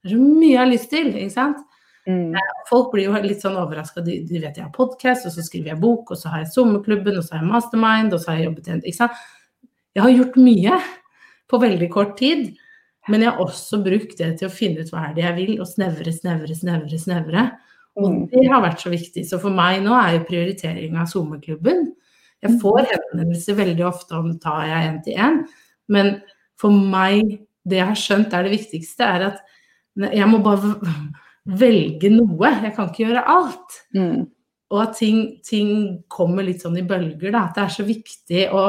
[0.00, 1.62] Det er så mye jeg har lyst til, ikke sant.
[2.06, 2.34] Mm.
[2.68, 4.02] Folk blir jo litt sånn overraska.
[4.04, 6.52] De, de vet jeg har podkast, og så skriver jeg bok, og så har jeg
[6.52, 9.24] sommerklubben, og så har jeg mastermind, og så har jeg jobbet i en Ikke sant.
[9.94, 10.78] Jeg har gjort mye
[11.48, 12.52] på veldig kort tid.
[13.08, 15.54] Men jeg har også brukt det til å finne ut hva er det jeg vil,
[15.60, 16.98] og snevre, snevre, snevre.
[16.98, 17.42] snevre.
[17.96, 18.28] Og Mm.
[18.30, 19.24] det har vært så viktig.
[19.28, 21.92] Så for meg nå er jo prioritering av sommerklubben.
[22.42, 25.44] Jeg får henvendelser veldig ofte om tar jeg én til én,
[25.88, 26.22] men
[26.56, 29.38] for meg, det jeg har skjønt er det viktigste, er at
[29.96, 30.74] jeg må bare
[31.44, 32.50] velge noe.
[32.64, 33.80] Jeg kan ikke gjøre alt.
[33.96, 34.24] Mm.
[34.74, 35.72] Og at ting, ting
[36.10, 37.46] kommer litt sånn i bølger, da.
[37.48, 38.64] At det er så viktig å,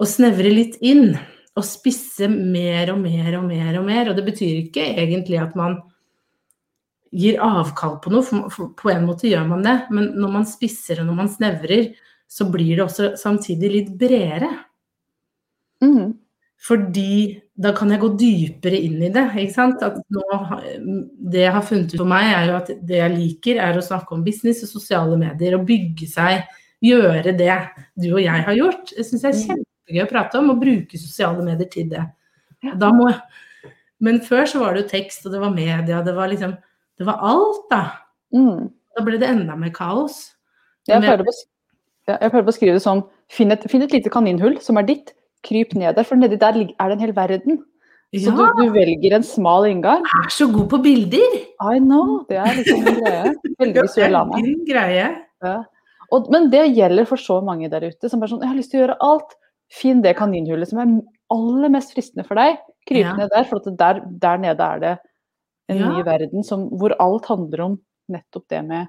[0.00, 1.14] å snevre litt inn.
[1.58, 4.10] Og spisse mer og mer og mer og mer.
[4.10, 5.78] Og det betyr ikke egentlig at man
[7.10, 9.76] gir avkall på noe, for, på en måte gjør man det.
[9.94, 11.90] Men når man spisser og når man snevrer,
[12.30, 14.50] så blir det også samtidig litt bredere.
[15.82, 16.12] Mm.
[16.60, 19.24] Fordi da kan jeg gå dypere inn i det.
[19.40, 19.82] ikke sant?
[19.84, 20.24] At nå,
[21.32, 23.84] det jeg har funnet ut for meg, er jo at det jeg liker, er å
[23.84, 25.56] snakke om business og sosiale medier.
[25.56, 26.44] Og bygge seg,
[26.84, 27.56] gjøre det
[27.96, 28.92] du og jeg har gjort.
[28.96, 32.04] Det syns jeg er kjempegøy å prate om, og bruke sosiale medier til det.
[32.80, 33.08] Da må,
[34.04, 36.58] men før så var det jo tekst, og det var media, det var liksom
[37.00, 37.84] Det var alt, da.
[38.36, 38.68] Mm.
[38.92, 40.34] Da ble det enda mer kaos.
[40.84, 41.32] Jeg Men prøver på,
[42.12, 43.00] jeg prøver på å skrive det som
[43.32, 45.14] finn et, finn et lite kaninhull som er ditt,
[45.46, 47.60] kryp ned der, for nedi der er det en hel verden.
[48.10, 50.02] Så du, du velger en smal inngang.
[50.02, 51.34] jeg er så god på bilder!
[51.62, 53.34] I know, det er liksom en greie.
[53.60, 54.48] Veldig visuell av meg.
[54.66, 55.04] Greie.
[55.46, 55.52] Ja.
[56.10, 58.72] Og, men det gjelder for så mange der ute som er sånn Jeg har lyst
[58.72, 59.36] til å gjøre alt.
[59.70, 60.90] Finn det kaninhullet som er
[61.30, 62.58] aller mest fristende for deg.
[62.90, 63.12] Kryp Ja.
[63.14, 64.94] ned der, for der, der nede er det
[65.70, 65.92] en Ja.
[65.94, 67.76] ny verden som, hvor alt handler om
[68.10, 68.88] nettopp det med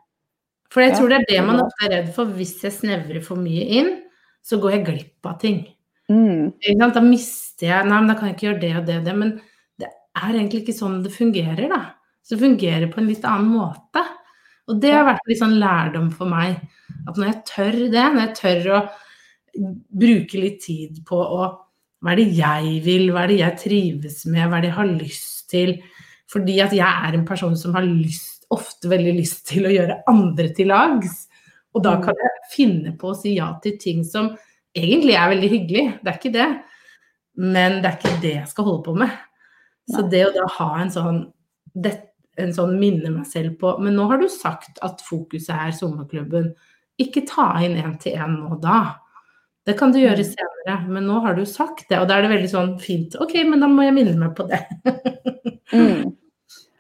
[0.74, 2.26] For jeg Ja, tror det er det man ofte er redd for.
[2.26, 3.92] Hvis jeg snevrer for mye inn,
[4.42, 5.62] så går jeg glipp av ting.
[6.12, 9.08] Mm, Da mister jeg Nei, men da kan jeg ikke gjøre det og det og
[9.08, 9.16] det.
[9.22, 9.34] Men
[9.82, 11.82] det er egentlig ikke sånn det fungerer, da.
[12.22, 14.04] Så det fungerer på en litt annen måte.
[14.70, 16.60] Og det har vært litt sånn lærdom for meg.
[17.10, 18.82] At når jeg tør det, når jeg tør å
[20.02, 21.52] bruke litt tid på å
[22.02, 24.78] Hva er det jeg vil, hva er det jeg trives med, hva er det jeg
[24.80, 25.76] har lyst til?
[26.34, 30.00] Fordi at jeg er en person som har lyst, ofte veldig lyst til å gjøre
[30.10, 31.28] andre til lags.
[31.78, 34.32] Og da kan jeg finne på å si ja til ting som
[34.78, 36.48] egentlig er veldig hyggelig, det er ikke det.
[37.42, 39.20] Men det er ikke det jeg skal holde på med.
[39.92, 41.22] Så det å da ha en sånn,
[41.74, 41.94] det,
[42.40, 46.52] en sånn minne meg selv på Men nå har du sagt at fokuset er sommerklubben.
[47.02, 49.00] Ikke ta inn én til én nå da.
[49.68, 50.32] Det kan du gjøre Mm.
[50.32, 52.00] senere, men nå har du sagt det.
[52.00, 53.16] Og da er det veldig sånn fint.
[53.22, 54.62] Ok, men da må jeg minne meg på det.
[55.74, 56.18] mm.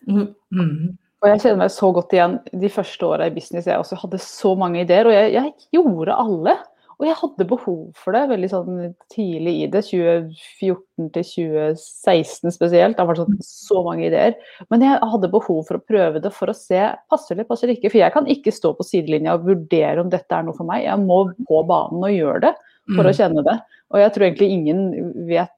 [0.08, 0.98] Mm, mm.
[1.22, 3.68] Og jeg kjenner meg så godt igjen de første åra i business.
[3.70, 6.56] Jeg også hadde så mange ideer, og jeg, jeg gjorde alle.
[7.02, 12.94] Og jeg hadde behov for det veldig sånn tidlig i det, 2014 til 2016 spesielt.
[12.94, 14.36] Det har vært sånn, så mange ideer.
[14.70, 17.80] Men jeg hadde behov for å prøve det for å se passer det, passer det
[17.80, 17.90] ikke.
[17.90, 20.86] For jeg kan ikke stå på sidelinja og vurdere om dette er noe for meg.
[20.86, 22.54] Jeg må på banen og gjøre det
[22.92, 23.58] for å kjenne det.
[23.92, 24.86] Og jeg tror egentlig ingen
[25.26, 25.58] vet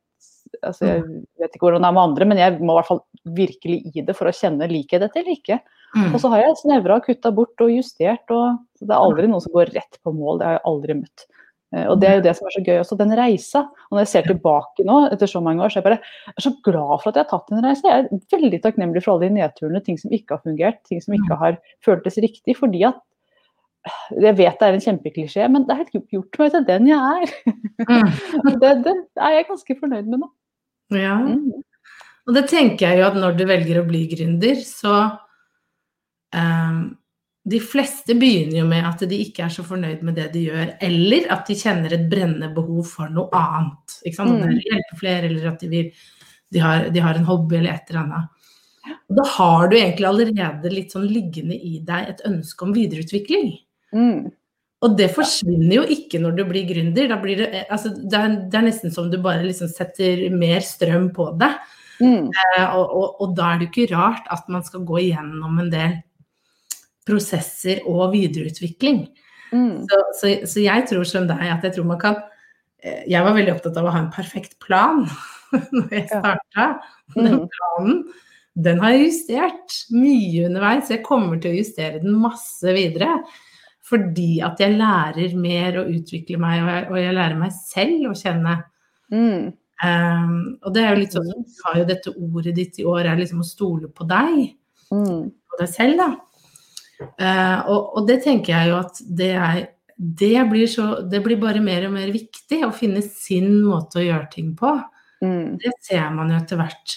[0.63, 1.03] altså Jeg
[1.41, 2.99] vet ikke hvordan det er med andre, men jeg må i hvert fall
[3.36, 5.58] virkelig i det for å kjenne liker jeg dette eller ikke.
[5.93, 8.25] Og så har jeg snevra og kutta bort og justert.
[8.34, 10.39] og Det er aldri noen som går rett på mål.
[10.39, 11.25] Det har jeg aldri møtt.
[11.75, 13.63] Eh, Og det er jo det som er så gøy også, den reisa.
[13.89, 16.36] Og når jeg ser tilbake nå, etter så mange år, så er jeg bare jeg
[16.38, 17.88] er så glad for at jeg har tatt en reise.
[17.88, 21.17] Jeg er veldig takknemlig for alle de nedturene, ting som ikke har fungert, ting som
[21.17, 22.58] ikke har føltes riktig.
[22.60, 23.01] Fordi at
[24.15, 27.34] jeg vet det er en kjempeklisjé, men det har gjort meg til den jeg er.
[28.62, 30.29] det, det er jeg ganske fornøyd med nå.
[30.95, 31.17] Ja.
[31.19, 31.63] Mm.
[32.23, 34.93] Og det tenker jeg jo at når du velger å bli gründer, så
[37.43, 40.69] De fleste begynner jo med at de ikke er så fornøyd med det de gjør,
[40.88, 43.98] eller at de kjenner et brennende behov for noe annet.
[44.08, 44.38] Ikke sant?
[44.39, 44.62] Mm.
[44.63, 46.06] De flere, eller at de, vil,
[46.56, 48.54] de, har, de har en hobby eller et eller annet.
[49.12, 53.52] Og da har du egentlig allerede litt sånn liggende i deg et ønske om videreutvikling.
[53.96, 54.32] Mm.
[54.84, 57.12] Og det forsvinner jo ikke når du blir gründer.
[57.24, 61.12] Blir det, altså, det, er, det er nesten som du bare liksom setter mer strøm
[61.15, 61.52] på det.
[62.00, 62.32] Mm.
[62.32, 65.62] Eh, og, og, og da er det jo ikke rart at man skal gå igjennom
[65.62, 66.00] en del
[67.08, 69.06] prosesser og videreutvikling.
[69.54, 69.84] Mm.
[69.89, 72.16] Så, så, så jeg tror som deg at jeg tror man kan
[72.82, 75.04] eh, Jeg var veldig opptatt av å ha en perfekt plan
[75.76, 76.68] når jeg Ja.
[77.13, 77.26] Mm.
[77.26, 77.48] Den Mm.
[77.58, 77.98] planen
[78.56, 80.89] den har jeg justert mye underveis.
[80.94, 83.16] Jeg kommer til å justere den masse videre.
[83.89, 88.12] Fordi at jeg lærer mer og utvikler meg, og jeg, og jeg lærer meg selv
[88.12, 88.54] å kjenne.
[89.12, 89.48] Mm.
[89.84, 93.10] Um, og det er jo litt sånn, du har jo dette ordet ditt i år
[93.10, 94.54] er liksom å stole på deg
[94.94, 95.32] Mm.
[95.34, 96.08] på deg selv, da.
[97.01, 99.63] Eh, og, og det tenker jeg jo at det er
[99.95, 104.06] det blir, så, det blir bare mer og mer viktig å finne sin måte å
[104.06, 104.71] gjøre ting på.
[105.23, 105.60] Mm.
[105.62, 106.95] Det ser man jo etter hvert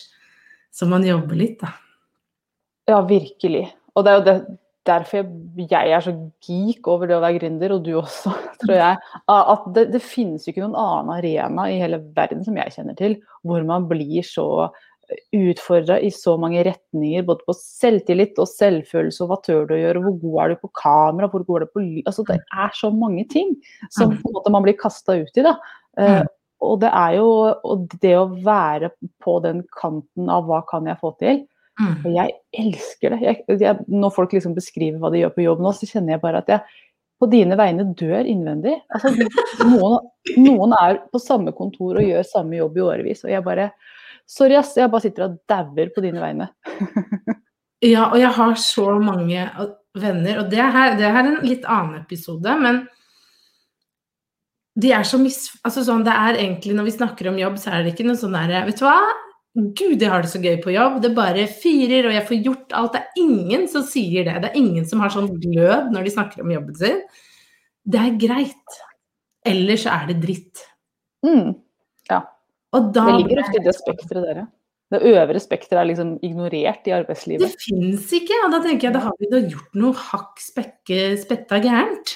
[0.74, 1.74] som man jobber litt, da.
[2.88, 3.66] Ja, virkelig.
[3.94, 4.36] Og det er jo det,
[4.86, 6.14] derfor jeg, jeg er så
[6.46, 8.32] geek over det å være gründer, og du også,
[8.62, 9.14] tror jeg.
[9.36, 12.98] At det, det finnes jo ikke noen annen arena i hele verden som jeg kjenner
[12.98, 14.48] til, hvor man blir så
[15.36, 19.80] utfordra i så mange retninger, både på selvtillit og selvfølelse, og hva tør du å
[19.80, 22.38] gjøre, hvor god er du på kamera, hvor god er du på lyd Altså det
[22.42, 23.52] er så mange ting
[23.94, 25.56] som på en måte man blir kasta ut i, da.
[25.96, 26.26] Mm.
[26.66, 27.28] og det er jo
[27.64, 28.90] og det å være
[29.24, 31.44] på den kanten av hva kan jeg få til,
[31.76, 33.20] og jeg elsker det.
[33.20, 36.22] Jeg, jeg, når folk liksom beskriver hva de gjør på jobb nå, så kjenner jeg
[36.22, 36.64] bare at jeg
[37.20, 38.74] på dine vegne dør innvendig.
[38.92, 39.12] Altså,
[39.64, 43.70] noen, noen er på samme kontor og gjør samme jobb i årevis, og jeg bare
[44.26, 44.74] Sorry, ass.
[44.76, 46.50] Jeg bare sitter og dauer på dine vegne.
[47.84, 49.42] Ja, og jeg har så mange
[50.00, 52.80] venner, og det her, det her er en litt annen episode, men
[54.80, 55.38] de er så mis...
[55.64, 58.18] Altså sånn, det er egentlig, når vi snakker om jobb, så er det ikke noe
[58.20, 58.96] sånn derre Vet du hva?
[59.56, 60.98] Gud, jeg har det så gøy på jobb.
[61.00, 62.96] Det bare firer, og jeg får gjort alt.
[62.96, 64.34] Det er ingen som sier det.
[64.42, 66.98] Det er ingen som har sånn glød når de snakker om jobben sin.
[67.88, 68.76] Det er greit.
[69.48, 70.60] Eller så er det dritt.
[71.24, 71.54] Mm.
[72.76, 74.46] Og da Det ligger ofte i det spekteret der, ja.
[74.94, 77.42] Det øvre spekteret er liksom ignorert i arbeidslivet.
[77.42, 81.00] Det fins ikke, og da tenker jeg da har vi da gjort noe hakk spekke
[81.18, 82.12] spetta gærent.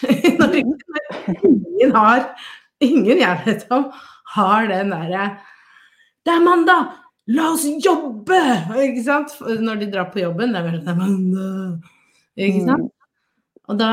[1.51, 2.29] Ingen har
[2.81, 3.91] Ingen jeg vet om
[4.37, 5.25] har den derre
[6.25, 6.95] Det er mandag!
[7.31, 8.39] La oss jobbe!
[8.87, 9.35] Ikke sant?
[9.41, 10.55] Når de drar på jobben.
[10.55, 11.91] Det er vel det er mandag.
[12.39, 12.95] Ikke sant?
[13.71, 13.91] Og da,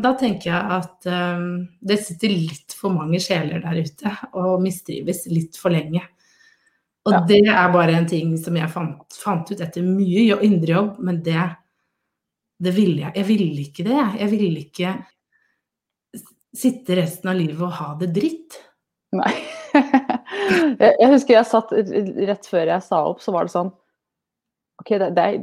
[0.00, 1.48] da tenker jeg at um,
[1.84, 6.00] det sitter litt for mange sjeler der ute og mistrives litt for lenge.
[7.04, 7.20] Og Ja.
[7.28, 11.20] det er bare en ting som jeg fant, fant ut etter mye indre jobb, men
[11.24, 11.42] det,
[12.60, 13.14] det ville jeg.
[13.20, 13.96] Jeg ville ikke det.
[13.96, 14.18] jeg.
[14.20, 14.94] Jeg ville ikke
[16.56, 18.58] sitte resten av livet og ha det dritt.
[19.16, 19.32] Nei.
[20.80, 23.72] jeg, jeg husker jeg satt rett før jeg sa opp, så var det sånn
[24.80, 25.34] Ok, det, det er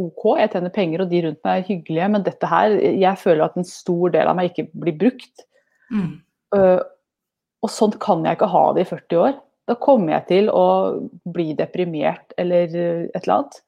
[0.00, 3.44] OK, jeg tjener penger, og de rundt meg er hyggelige, men dette her Jeg føler
[3.46, 5.44] at en stor del av meg ikke blir brukt.
[5.92, 6.10] Mm.
[6.54, 6.80] Uh,
[7.60, 9.38] og sånn kan jeg ikke ha det i 40 år.
[9.68, 10.66] Da kommer jeg til å
[11.30, 13.60] bli deprimert eller øh, et eller annet.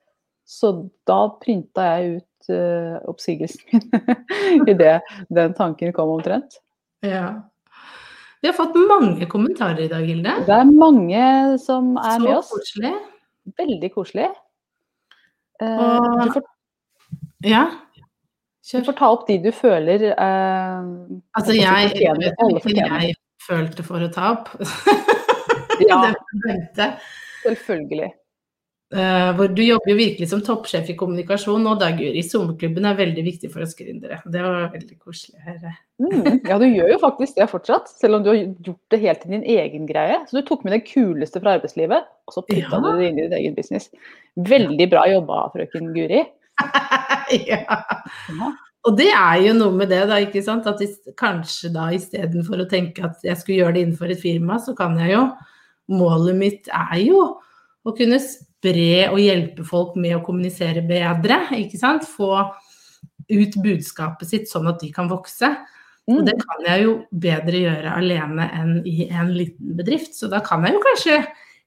[0.49, 0.73] Så
[1.07, 3.85] da printa jeg ut uh, oppsigelsen
[4.57, 4.99] min idet
[5.31, 6.59] den tanken kom omtrent.
[7.07, 7.45] Ja.
[8.43, 10.35] Vi har fått mange kommentarer i dag, Hilde.
[10.49, 11.27] Det er mange
[11.63, 12.49] som er Så med oss.
[12.51, 12.95] Så koselig.
[13.61, 14.31] Veldig koselig.
[15.63, 16.43] Eh, Og- du, får,
[17.45, 17.65] Ja.
[18.73, 20.83] du får ta opp de du føler eh,
[21.39, 23.01] Altså, jeg jeg fortjener- fortjener.
[23.07, 23.15] jeg
[23.47, 24.49] følte for å ta opp.
[25.83, 26.13] Ja.
[27.43, 28.13] Selvfølgelig.
[28.93, 32.21] Uh, hvor du jobber jo virkelig som toppsjef i kommunikasjon nå, da, Guri.
[32.29, 34.19] SoMe-klubben er veldig viktig for oss gründere.
[34.29, 35.73] Det var veldig koselig å høre.
[36.03, 39.25] Mm, ja, du gjør jo faktisk det fortsatt, selv om du har gjort det helt
[39.25, 40.19] til din egen greie.
[40.29, 42.83] Så du tok med det kuleste fra arbeidslivet, og så putta ja.
[42.85, 43.89] du det inn i din egen business.
[44.51, 46.21] Veldig bra jobba, frøken Guri.
[47.49, 47.63] ja.
[47.65, 48.53] ja.
[48.83, 50.69] Og det er jo noe med det, da, ikke sant.
[50.69, 50.85] At
[51.17, 55.01] kanskje da istedenfor å tenke at jeg skulle gjøre det innenfor et firma, så kan
[55.01, 55.25] jeg jo
[55.93, 57.19] Målet mitt er jo
[57.83, 58.21] å kunne
[58.63, 61.49] spre og hjelpe folk med å kommunisere bedre.
[61.59, 62.07] ikke sant?
[62.07, 62.47] Få
[63.33, 65.51] ut budskapet sitt sånn at de kan vokse.
[66.09, 66.17] Mm.
[66.17, 70.15] Og det kan jeg jo bedre gjøre alene enn i en liten bedrift.
[70.15, 71.19] Så da kan jeg jo kanskje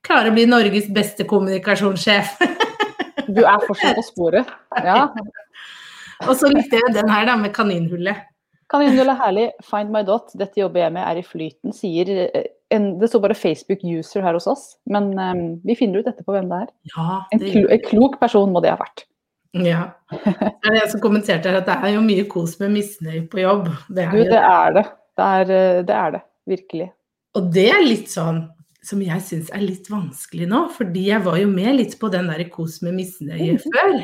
[0.06, 2.38] klare å bli Norges beste kommunikasjonssjef.
[3.36, 4.56] du er fortsatt på sporet.
[4.86, 5.08] Ja.
[6.28, 8.28] og så likte jeg den her da, med kaninhullet.
[8.72, 9.46] Kaninhullet er herlig.
[9.64, 10.34] Find my dot.
[10.38, 14.38] Dette jobber jeg med, er i flyten, sier eh, en, det står bare Facebook-user her
[14.38, 16.72] hos oss, men um, vi finner ut etterpå hvem det er.
[16.96, 17.38] Ja, det...
[17.38, 19.06] En, klo, en, klok person må det ha vært.
[19.64, 19.84] Ja.
[20.12, 23.40] Det er jeg som kommenterte her at det er jo mye kos med misnøye på
[23.40, 23.70] jobb.
[23.88, 24.86] Det er, du, det, er det.
[25.16, 26.22] Det er, eh, det er det.
[26.56, 26.90] Virkelig.
[27.36, 28.44] Og det er litt sånn
[28.86, 32.28] som jeg syns er litt vanskelig nå, fordi jeg var jo med litt på den
[32.30, 33.64] der kos med misnøye mm.
[33.64, 33.96] før.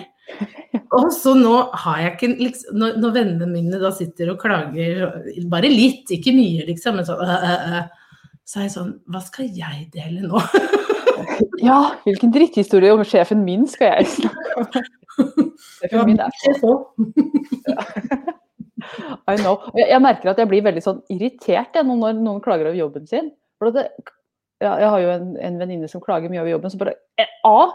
[0.98, 5.04] Og så nå har jeg ikke liksom, når, når, vennene mine da sitter og klager,
[5.52, 8.01] bare litt, ikke mye, liksom, men sånn øh, øh, øh
[8.52, 10.42] så er jeg sånn Hva skal jeg dele nå?
[11.70, 14.66] ja, hvilken dritthistorie om sjefen min skal jeg snakke om?
[15.78, 16.82] Sjefen min er sånn.
[19.30, 19.62] I know.
[19.78, 23.30] Jeg, merker at jeg blir veldig sånn irritert jeg, når noen klager over jobben sin.
[23.62, 23.86] For det,
[24.60, 26.74] ja, jeg har jo en, en venninne som klager mye over jobben.
[26.74, 27.70] Så bare eh, A.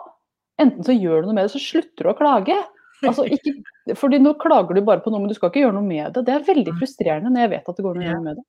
[0.60, 2.58] Enten så gjør du noe med det, så slutter du å klage.
[3.06, 3.54] Altså, ikke,
[3.96, 6.26] fordi nå klager du bare på noe, men du skal ikke gjøre noe med det.
[6.26, 8.46] Det er veldig frustrerende når jeg vet at det går noe med det.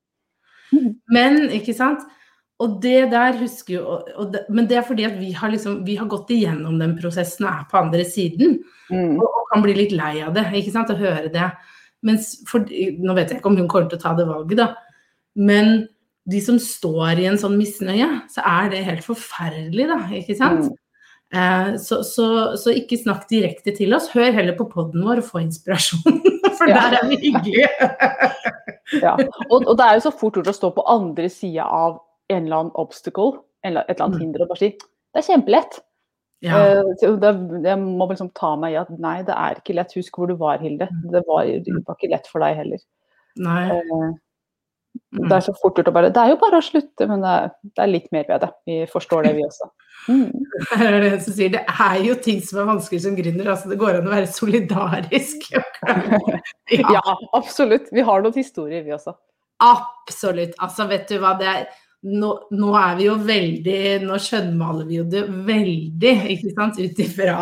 [1.14, 2.04] Men, ikke sant.
[2.64, 3.98] Og det der husker jo
[4.34, 7.46] det, Men det er fordi at vi har, liksom, vi har gått igjennom den prosessen
[7.46, 8.58] og er på andre siden.
[8.90, 9.18] Mm.
[9.20, 11.46] Og, og, kan bli litt lei av det, ikke sant, å høre det.
[12.04, 14.74] Mens for, Nå vet jeg ikke om hun kommer til å ta det valget, da.
[15.38, 15.88] Men
[16.28, 20.02] de som står i en sånn misnøye, så er det helt forferdelig, da.
[20.18, 20.68] Ikke sant?
[20.68, 20.76] Mm.
[21.34, 24.10] Eh, så, så, så, ikke snakk direkte til oss.
[24.12, 26.20] Hør heller på poden vår og få inspirasjon,
[26.58, 26.82] for ja.
[26.82, 27.72] der er vi hyggelige.
[29.06, 29.16] ja.
[29.48, 32.02] Og, og, det er jo så fort gjort å stå på andre sida av
[32.34, 34.24] en eller annen obstacle, eller et eller annet mm.
[34.26, 35.80] hinder, og bare si det er kjempelett.
[36.46, 36.60] Ja.
[36.78, 37.32] Uh, det,
[37.66, 39.96] jeg må liksom ta meg i at nei, det er ikke lett.
[39.98, 40.90] Husk hvor du var, Hilde.
[40.94, 41.10] Mm.
[41.16, 42.84] Det var, det var ikke lett for deg heller.
[43.42, 43.64] Nei.
[43.74, 44.12] Uh,
[45.18, 47.34] det er så fort gjort å bare Det er jo bare å slutte, men det
[47.34, 48.50] er, det er litt mer ved det.
[48.70, 49.72] Vi forstår det, vi også.
[50.08, 50.30] Mm.
[50.80, 53.50] Det, det er jo ting som er vanskelig som gründer.
[53.52, 55.50] Altså det går an å være solidarisk.
[55.58, 55.64] ja.
[56.70, 57.90] ja, absolutt.
[57.92, 59.18] Vi har noen historier, vi også.
[59.66, 60.54] Absolutt.
[60.64, 61.68] Altså, vet du hva det er
[62.06, 67.02] nå, nå, er vi jo veldig Nå skjønnmaler vi jo det veldig, ikke sant, ut
[67.02, 67.38] ifra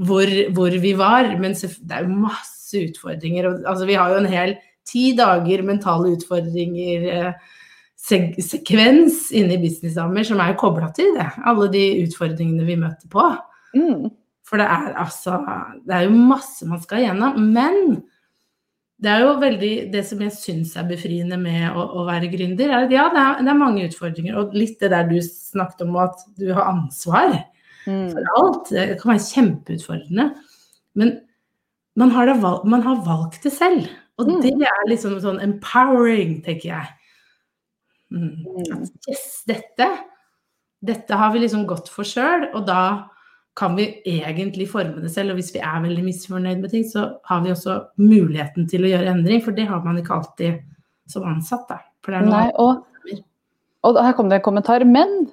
[0.00, 1.28] hvor, hvor, vi var.
[1.40, 3.50] Men det er jo masse utfordringer.
[3.68, 4.54] Altså, vi har jo en hel
[4.88, 7.08] ti dager mentale utfordringer.
[7.14, 7.58] Eh,
[8.00, 11.28] sek sekvens inne i Businessdamer som er kobla til det.
[11.44, 13.26] Alle de utfordringene vi møter på.
[13.76, 14.08] Mm.
[14.48, 15.36] For det er altså
[15.86, 17.36] Det er jo masse man skal igjennom.
[17.52, 18.00] Men
[19.00, 22.68] det er jo veldig Det som jeg syns er befriende med å, å være gründer,
[22.68, 24.36] er at ja, det er, det er, mange utfordringer.
[24.36, 27.32] Og litt det der du snakket om at du har ansvar
[27.86, 28.10] mm.
[28.12, 28.70] for alt.
[28.74, 30.28] Det kan være kjempeutfordrende.
[31.00, 31.14] Men
[32.00, 33.88] man har, valg, man har valgt det selv.
[34.20, 34.40] Og mm.
[34.44, 36.92] det er liksom sånn empowering, tenker jeg.
[38.12, 38.44] Mm.
[38.44, 38.84] mm.
[39.08, 39.88] yes, dette,
[40.84, 42.82] dette har vi liksom gått for sjøl, og da
[43.58, 45.34] kan vi egentlig forme det selv.
[45.34, 48.92] Og hvis vi er veldig misfornøyd med ting, så har vi også muligheten til å
[48.92, 50.62] gjøre endring, for det har man ikke alltid
[51.10, 51.66] som ansatt.
[51.68, 51.80] Da.
[52.24, 52.84] Nei, og,
[53.86, 54.86] og her kom det en kommentar.
[54.88, 55.26] Men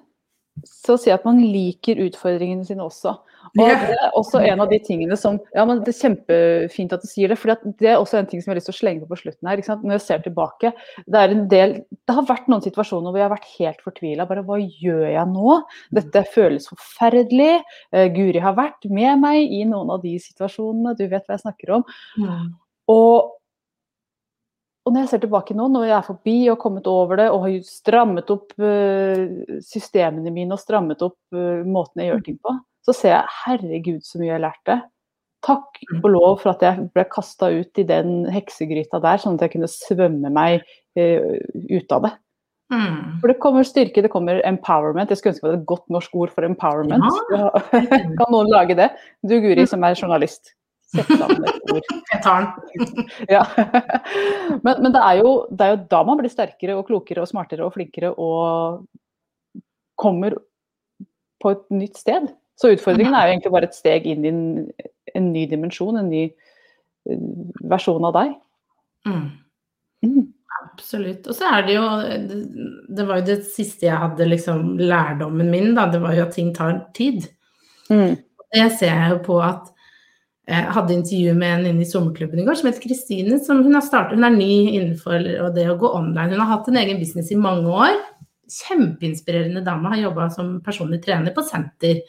[0.66, 3.18] så sier jeg at man liker utfordringene sine også.
[3.54, 7.04] Og det er også en av de tingene som Ja, men det er kjempefint at
[7.04, 7.38] du sier det.
[7.40, 9.20] For det er også en ting som jeg har lyst til å slenge på på
[9.24, 9.64] slutten her.
[9.84, 10.74] Når jeg ser tilbake.
[11.06, 14.28] Det er en del Det har vært noen situasjoner hvor jeg har vært helt fortvila.
[14.30, 15.58] Bare hva gjør jeg nå?
[15.98, 17.64] Dette føles forferdelig.
[17.96, 20.96] Uh, Guri har vært med meg i noen av de situasjonene.
[20.98, 21.90] Du vet hva jeg snakker om.
[22.20, 22.54] Mm.
[22.94, 23.34] Og
[24.88, 27.42] og når jeg ser tilbake nå, når jeg er forbi og kommet over det og
[27.44, 29.26] har strammet opp uh,
[29.60, 32.54] systemene mine og strammet opp uh, måten jeg gjør ting på,
[32.88, 34.78] så ser jeg herregud så mye jeg lærte.
[35.46, 36.00] Takk mm.
[36.00, 39.54] og lov for at jeg ble kasta ut i den heksegryta der, sånn at jeg
[39.58, 40.64] kunne svømme meg
[40.98, 41.38] eh,
[41.70, 42.14] ut av det.
[42.74, 43.20] Mm.
[43.22, 45.12] For det kommer styrke, det kommer empowerment.
[45.12, 47.06] Jeg skulle ønske det var et godt norsk ord for empowerment.
[47.32, 47.52] Ja.
[48.20, 48.90] kan noen lage det?
[49.24, 50.52] Du Guri som er journalist.
[50.92, 51.88] Sett sammen et ord.
[52.14, 53.08] Jeg tar den.
[53.36, 53.44] ja.
[54.64, 57.32] Men, men det, er jo, det, er jo, da man blir sterkere og klokere og
[57.32, 58.86] smartere og flinkere og
[60.00, 60.38] kommer
[61.44, 62.30] på et nytt sted.
[62.58, 64.46] Så utfordringen er jo egentlig bare et steg inn i en,
[65.16, 67.28] en ny dimensjon, en ny eh,
[67.70, 68.34] versjon av deg.
[69.08, 69.28] Mm.
[70.06, 70.26] Mm.
[70.58, 71.28] Absolutt.
[71.30, 71.86] Og så er det jo
[72.98, 75.88] Det var jo det siste jeg hadde, liksom lærdommen min, da.
[75.92, 77.28] Det var jo at ting tar tid.
[77.90, 78.18] Mm.
[78.54, 79.74] Det ser jeg jo på at
[80.48, 83.40] jeg hadde intervju med en inne i sommerklubben i går som heter Kristine.
[83.44, 86.32] som Hun har startet, hun er ny innenfor det å gå online.
[86.32, 87.98] Hun har hatt en egen business i mange år.
[88.48, 89.92] Kjempeinspirerende dame.
[89.92, 92.00] Har jobba som personlig trener på senter.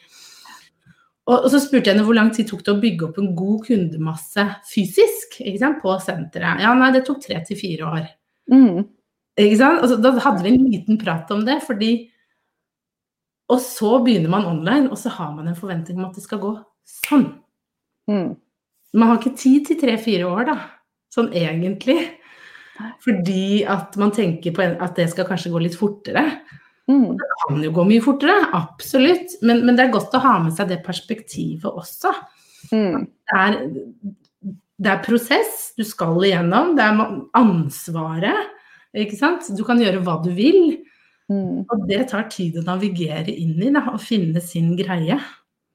[1.29, 3.65] Og, så spurte jeg henne hvor lang tid tok det å bygge opp en god
[3.67, 5.37] kundemasse fysisk
[5.83, 6.63] på senteret.
[6.63, 8.07] Ja, nei, det tok tre til fire år.
[8.49, 8.87] Mm.
[9.39, 9.83] Ikke sant?
[9.83, 11.91] Altså, da hadde vi en liten prat om det, fordi
[13.49, 16.37] Og så begynner man online, og så har man en forventning om at det skal
[16.37, 16.51] gå
[16.85, 17.23] sånn.
[18.05, 18.35] Mm.
[18.93, 20.57] Man har ikke tid til tre-fire år, da.
[21.09, 21.97] Sånn egentlig.
[23.01, 26.21] Fordi at man tenker på at det skal kanskje gå litt fortere.
[26.89, 27.17] Mm.
[27.19, 29.37] Det kan jo gå mye fortere, absolutt.
[29.45, 32.13] Men, men, det er godt å ha med seg det perspektivet også.
[32.73, 33.05] Mm.
[33.05, 33.59] Det, er,
[34.81, 36.73] det er prosess du skal igjennom.
[36.77, 37.03] Det er
[37.37, 38.55] ansvaret.
[38.97, 39.51] Ikke sant?
[39.53, 40.79] Du kan gjøre hva du vil.
[41.29, 41.67] Mm.
[41.69, 45.19] Og det tar tid å navigere inn i da, og finne sin greie.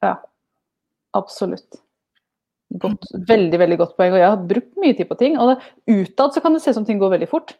[0.03, 0.15] Ja,
[1.15, 1.79] absolutt.
[2.81, 4.17] Godt, veldig veldig godt poeng.
[4.17, 5.39] Og jeg har brukt mye tid på ting.
[5.39, 5.55] Og
[5.87, 7.55] utad så kan det se ut som ting går veldig fort.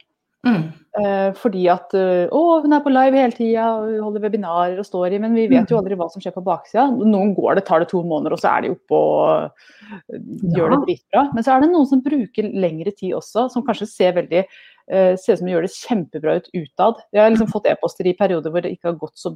[0.46, 0.66] Mm.
[0.96, 3.66] Eh, fordi at eh, å, hun er på live hele tida,
[4.00, 6.86] holder webinarer og står i, men vi vet jo aldri hva som skjer på baksida.
[7.02, 10.22] Noen går det, tar det to måneder, og så er de oppe og eh,
[10.56, 11.26] gjør det dritbra.
[11.34, 14.46] Men så er det noen som bruker lengre tid også, som kanskje ser veldig
[14.86, 17.00] ser ut som de gjør det kjempebra ut utad.
[17.10, 19.32] Jeg har liksom fått e-poster i perioder hvor det ikke har gått så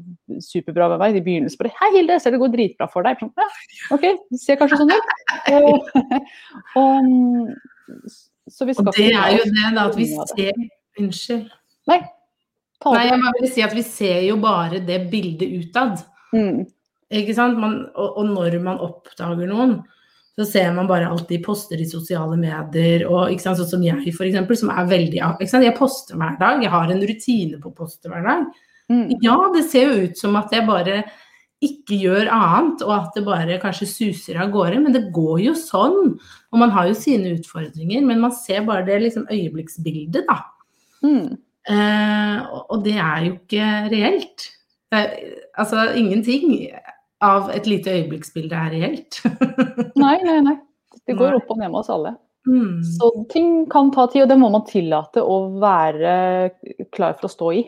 [0.46, 1.16] superbra med meg.
[1.18, 3.48] De begynner bare 'Hei, Hilde, jeg ser det går dritbra for deg.' Sånn, ja,
[3.98, 5.10] OK, det ser kanskje sånn ut.
[6.84, 7.10] Og,
[8.46, 10.54] så vi skal Og det er jo det, da, at vi ser
[11.00, 11.48] Unnskyld.
[11.90, 12.02] Nei.
[12.86, 16.04] Nei, jeg bare vil si at vi ser jo bare det bildet utad.
[16.32, 16.64] Mm.
[17.20, 17.58] Ikke sant?
[17.60, 19.80] Man, og, og når man oppdager noen,
[20.40, 23.04] så ser man bare alt de poster i sosiale medier.
[23.10, 23.60] Og ikke sant?
[23.60, 25.68] sånn som jeg, for eksempel, som er veldig ikke sant?
[25.68, 26.62] Jeg poster hver dag.
[26.64, 28.46] Jeg har en rutine på å poste hver dag.
[28.90, 29.18] Mm.
[29.26, 31.02] Ja, det ser jo ut som at jeg bare
[31.60, 34.80] ikke gjør annet, og at det bare kanskje suser av gårde.
[34.86, 36.14] Men det går jo sånn.
[36.54, 40.40] Og man har jo sine utfordringer, men man ser bare det liksom øyeblikksbildet, da.
[41.06, 41.38] Mm.
[41.70, 42.38] Eh,
[42.70, 44.48] og- det er jo ikke reelt.
[44.92, 45.12] Er,
[45.58, 46.72] altså ingenting
[47.22, 49.20] av et lite øyeblikksbilde er reelt.
[50.04, 50.56] Nei, nei, nei.
[51.06, 52.16] Det går opp og ned med oss alle.
[52.48, 52.82] mm.
[52.98, 56.52] Så ting kan ta tid, og det må man tillate å være
[56.96, 57.64] klar for å stå i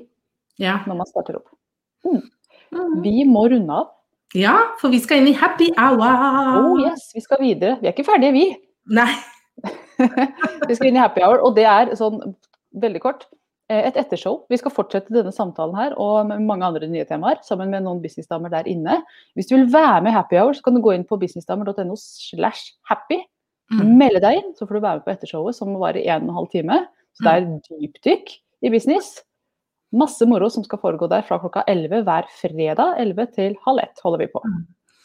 [0.61, 0.79] ja.
[0.87, 1.49] når man starter opp.
[2.05, 2.21] Mm.
[3.03, 3.89] Vi må runde av.
[4.33, 6.01] ja, for vi skal inn i happy hour.
[6.61, 7.77] Oh yes, vi skal videre.
[7.81, 8.45] Vi er ikke ferdige, vi.
[8.89, 9.11] Nei.
[10.67, 12.17] Vi skal inn i happy hour, og det er sånn
[12.73, 13.25] veldig kort.
[13.69, 14.45] eh, Et ettershow.
[14.49, 18.01] Vi skal fortsette denne samtalen her og med mange andre nye temaer sammen med noen
[18.03, 19.01] businessdamer der inne.
[19.35, 21.95] Hvis du vil være med i Happy Hour, så kan du gå inn på businessdamer.no
[21.95, 23.21] slash happy.
[23.71, 23.97] Mm.
[23.97, 26.35] Melde deg inn, så får du være med på ettershowet som varer en og en
[26.41, 26.79] halv time.
[27.15, 28.33] Så det er dypdykk
[28.67, 29.21] i business.
[29.95, 32.95] Masse moro som skal foregå der fra klokka 11 hver fredag.
[32.99, 34.43] 11 til halv ett holder vi på.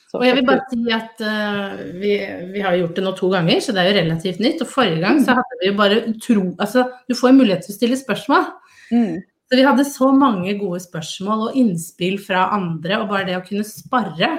[0.07, 2.13] Så Og jeg vil bare si at uh, vi,
[2.53, 4.61] vi har gjort det nå to ganger, så det er jo relativt nytt.
[4.63, 6.45] Og forrige gang så hadde vi jo bare utro...
[6.63, 8.47] Altså, du får jo mulighet til å stille spørsmål.
[8.93, 9.17] Mm.
[9.47, 13.47] Så vi hadde så mange gode spørsmål og innspill fra andre, og bare det å
[13.47, 14.31] kunne sparre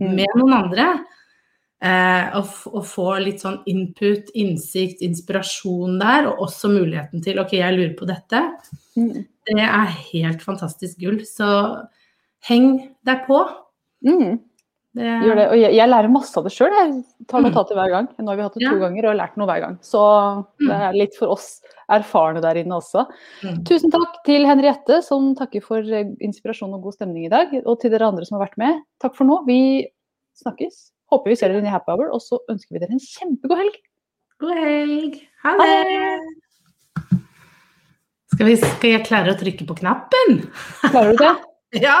[0.00, 0.14] Mm.
[0.16, 0.84] med noen andre,
[1.84, 7.58] eh, og, og få litt sånn input, innsikt, inspirasjon der, og også muligheten til OK,
[7.58, 8.40] jeg lurer på dette,
[8.96, 9.26] Mm.
[9.46, 11.20] det er helt fantastisk gull.
[11.24, 11.50] Så
[12.48, 13.42] heng deg på.
[14.08, 14.40] Mm.
[14.90, 15.44] Det, Gjør det.
[15.52, 16.72] Og jeg, jeg lærer masse av det sjøl.
[16.74, 17.44] Jeg tar Mm.
[17.46, 18.08] notater hver gang.
[18.18, 18.80] Nå har vi hatt det to Ja.
[18.88, 19.76] ganger og lært noe hver gang.
[19.86, 20.00] Så
[20.58, 20.80] det Mm.
[20.88, 23.06] er litt for oss erfarne der inne også.
[23.44, 23.62] Mm.
[23.64, 27.54] Tusen takk til Henriette, som takker for eh, inspirasjon og god stemning i dag.
[27.64, 28.82] Og til dere andre som har vært med.
[29.00, 29.44] Takk for nå.
[29.46, 29.86] Vi
[30.42, 30.90] snakkes.
[31.12, 32.10] Håper vi ser dere i Happy Hour.
[32.12, 33.76] Og så ønsker vi dere en kjempegod helg.
[34.40, 35.20] God helg.
[35.44, 35.86] Ha det.
[35.86, 37.16] det.
[38.32, 40.50] Skal, vi, skal jeg klare å trykke på knappen?
[40.90, 41.36] Klarer du det?
[41.86, 42.00] Ja.